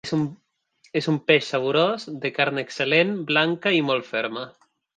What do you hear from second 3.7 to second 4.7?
i molt ferma.